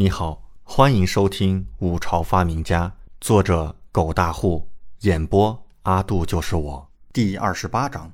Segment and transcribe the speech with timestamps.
[0.00, 2.88] 你好，欢迎收听《五朝发明家》，
[3.20, 4.66] 作者狗大户，
[5.00, 6.90] 演播阿杜就是我。
[7.12, 8.10] 第二十八章，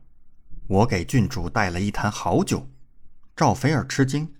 [0.67, 2.69] 我给郡主带了一坛好酒。
[3.37, 4.35] 赵菲儿吃惊，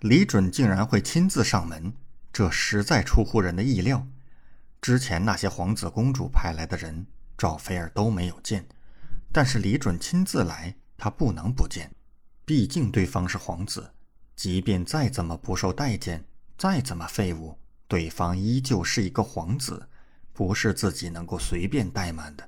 [0.00, 1.90] 李准竟然会亲自上门，
[2.30, 4.06] 这实在出乎人的意料。
[4.82, 7.06] 之前那些皇子公主派来的人，
[7.38, 8.68] 赵菲儿都没有见，
[9.32, 11.90] 但是李准亲自来，他不能不见，
[12.44, 13.90] 毕竟对方是皇子，
[14.36, 16.26] 即便再怎么不受待见。
[16.60, 17.58] 再怎么废物，
[17.88, 19.88] 对方依旧是一个皇子，
[20.34, 22.46] 不是自己能够随便怠慢的。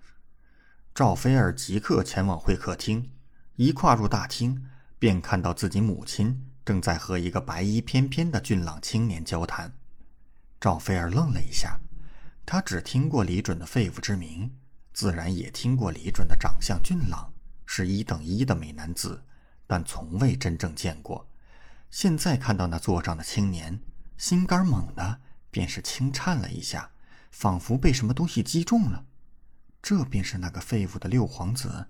[0.95, 3.11] 赵菲儿即刻前往会客厅，
[3.57, 4.67] 一跨入大厅，
[4.99, 9.73] 便看到自己母亲正在和一个白衣翩翩的俊朗青年交谈。
[10.61, 11.81] 赵菲儿愣了一下，
[12.45, 14.55] 她只听过李准的废物之名，
[14.93, 17.33] 自然也听过李准的长相俊朗，
[17.65, 19.23] 是一等一的美男子，
[19.67, 21.27] 但从未真正见过。
[21.91, 23.81] 现在看到那座上的青年。
[24.17, 26.91] 心肝猛地便是轻颤了一下，
[27.31, 29.05] 仿佛被什么东西击中了。
[29.83, 31.89] 这便是那个废物的六皇子，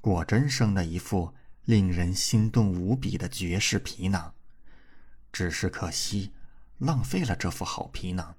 [0.00, 4.34] 果真生了一副令人心动无比的绝世皮囊。
[5.32, 6.32] 只是可惜，
[6.78, 8.36] 浪费了这副好皮囊。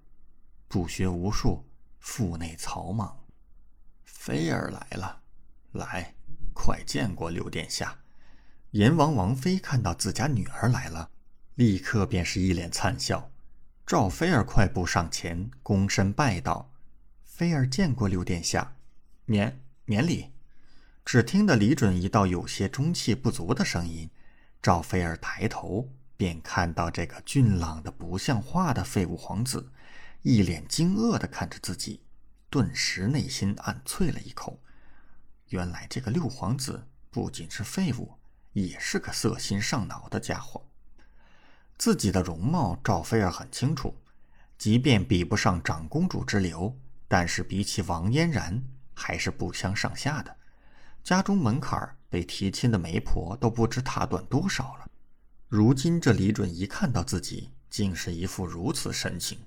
[0.67, 1.65] 不学无术，
[1.99, 3.19] 腹内草莽。
[4.03, 5.21] 菲儿来了，
[5.73, 6.15] 来，
[6.53, 7.99] 快见过六殿下。
[8.71, 11.11] 阎王王妃看到自家女儿来了。
[11.55, 13.31] 立刻便是一脸灿笑，
[13.85, 16.73] 赵飞儿快步上前，躬身拜道
[17.23, 18.75] ：“飞儿见过六殿下，
[19.23, 20.31] 免免礼。”
[21.05, 24.09] 只听得李准一道有些中气不足的声音。
[24.61, 29.71] 赵飞儿抬头，便看到这个俊朗的不像话的废物皇子，
[30.23, 32.01] 一脸惊愕地看着自己，
[32.49, 34.59] 顿时内心暗啐了一口。
[35.49, 38.15] 原来这个六皇子不仅是废物，
[38.51, 40.67] 也是个色心上脑的家伙。
[41.77, 43.93] 自己的容貌，赵菲儿很清楚，
[44.57, 46.73] 即便比不上长公主之流，
[47.07, 50.35] 但是比起王嫣然，还是不相上下的。
[51.03, 54.89] 家中门槛被提亲的媒婆都不知踏断多少了。
[55.49, 59.37] 如今这李准一看到自己，竟是一副如此神情，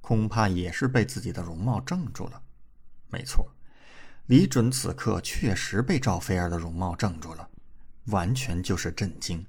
[0.00, 2.40] 恐怕也是被自己的容貌怔住了。
[3.08, 3.52] 没错，
[4.26, 7.48] 李准此刻确实被赵菲儿的容貌怔住了，
[8.06, 9.44] 完全就是震惊。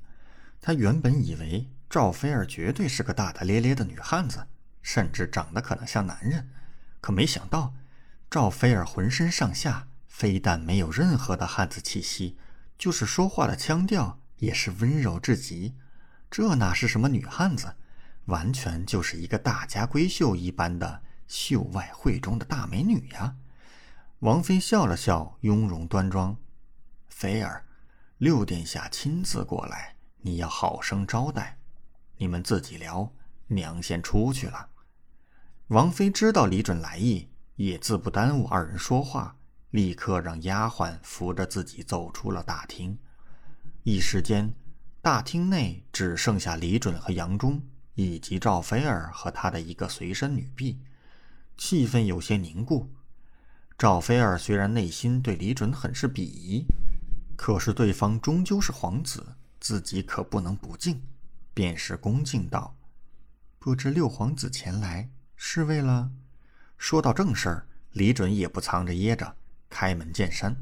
[0.60, 1.70] 他原本以为。
[1.94, 4.48] 赵菲儿绝对是个大大咧咧的女汉子，
[4.82, 6.50] 甚至长得可能像男人。
[7.00, 7.72] 可没想到，
[8.32, 12.36] 赵菲儿浑身上下非但没有任何的汉子气息，
[12.80, 15.76] 就是说话的腔调也是温柔至极。
[16.32, 17.76] 这哪是什么女汉子，
[18.26, 23.36] 完全就是一个大家闺秀一般的秀外慧中的大美女呀！
[24.22, 26.36] 王妃笑了笑，雍容端庄
[27.08, 27.64] ：“菲儿，
[28.18, 31.56] 六殿下亲自过来，你要好生招待。”
[32.24, 33.12] 你们自己聊，
[33.48, 34.70] 娘先出去了。
[35.68, 39.36] 王妃知道李准来意，也自不耽误二人说话，
[39.72, 42.98] 立刻让丫鬟扶着自己走出了大厅。
[43.84, 44.54] 一时间，
[45.02, 47.62] 大厅内只剩下李准和杨忠，
[47.96, 50.80] 以及赵菲儿和他的一个随身女婢，
[51.58, 52.90] 气氛有些凝固。
[53.78, 56.66] 赵菲儿虽然内心对李准很是鄙夷，
[57.36, 61.04] 可是对方终究是皇子，自己可不能不敬。
[61.54, 62.76] 便是恭敬道
[63.60, 66.12] ：“不知六皇子前来是为了？”
[66.78, 69.36] 说到正事儿，李准也不藏着掖着，
[69.70, 70.56] 开门见山：“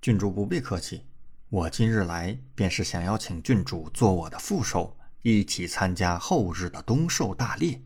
[0.00, 1.06] 郡主不必客气，
[1.50, 7.82] 我今日来便是想要请郡主做我的副手，一起参加后日的东狩大猎。”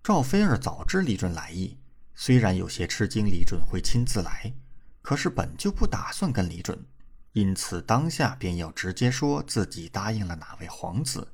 [0.00, 1.76] 赵飞儿早知李准来意，
[2.14, 4.54] 虽然有些吃惊李准会亲自来，
[5.02, 6.86] 可是本就不打算跟李准，
[7.32, 11.28] 因此当下便要直接说自己答应了哪位皇子。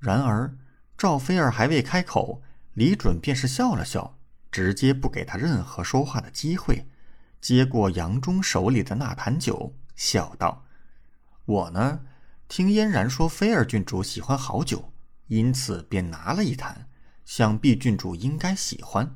[0.00, 0.56] 然而，
[0.96, 4.16] 赵菲儿还未开口，李准便是笑了笑，
[4.50, 6.88] 直接不给他任何说话的机会，
[7.40, 10.64] 接过杨忠手里的那坛酒，笑道
[11.44, 12.00] ：“我呢，
[12.48, 14.90] 听嫣然说菲儿郡主喜欢好酒，
[15.26, 16.88] 因此便拿了一坛，
[17.26, 19.14] 想必郡主应该喜欢。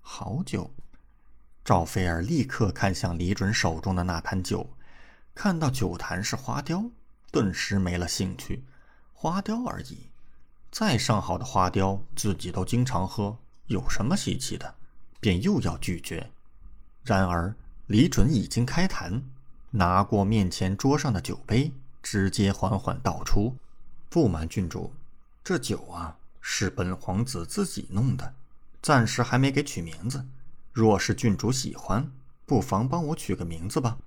[0.00, 0.74] 好酒。”
[1.62, 4.74] 赵菲儿立刻看向李准手中的那坛酒，
[5.34, 6.84] 看到酒坛是花雕，
[7.30, 8.64] 顿时没了兴趣。
[9.22, 10.06] 花雕而已，
[10.70, 13.36] 再上好的花雕，自己都经常喝，
[13.66, 14.74] 有什么稀奇的？
[15.20, 16.30] 便又要拒绝。
[17.04, 17.54] 然而
[17.86, 19.22] 李准已经开坛，
[19.72, 21.70] 拿过面前桌上的酒杯，
[22.02, 23.54] 直接缓缓倒出。
[24.08, 24.90] 不瞒郡主，
[25.44, 28.32] 这酒啊，是本皇子自己弄的，
[28.80, 30.24] 暂时还没给取名字。
[30.72, 32.10] 若是郡主喜欢，
[32.46, 33.98] 不妨帮我取个名字吧。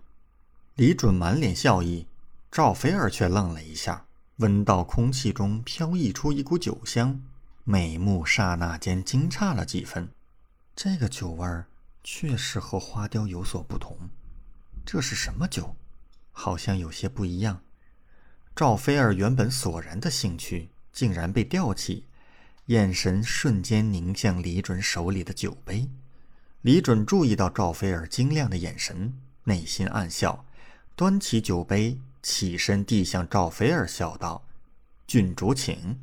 [0.73, 2.07] 李准满脸笑意，
[2.51, 4.07] 赵菲儿却愣了一下。
[4.37, 7.21] 闻到空气中飘溢出一股酒香，
[7.63, 10.09] 美目刹那间惊诧了几分。
[10.75, 11.67] 这个酒味儿
[12.03, 13.95] 确实和花雕有所不同。
[14.83, 15.75] 这是什么酒？
[16.31, 17.61] 好像有些不一样。
[18.55, 22.05] 赵菲儿原本索然的兴趣竟然被吊起，
[22.65, 25.87] 眼神瞬间凝向李准手里的酒杯。
[26.61, 29.13] 李准注意到赵菲儿晶亮的眼神，
[29.43, 30.43] 内心暗笑，
[30.95, 34.43] 端起酒杯，起身递向赵菲儿，笑道
[35.05, 35.99] ：“郡主请。”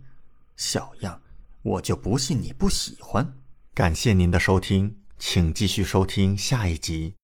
[0.57, 1.21] 小样，
[1.63, 3.33] 我就不信你不喜欢。
[3.73, 7.15] 感谢您的收听，请继续收听下一集。